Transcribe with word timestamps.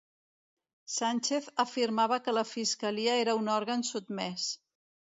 Sánchez 0.97 1.45
afirmava 1.65 2.21
que 2.29 2.35
la 2.39 2.47
fiscalia 2.55 3.13
era 3.27 3.39
un 3.45 3.55
òrgan 3.61 3.89
sotmès 3.95 4.53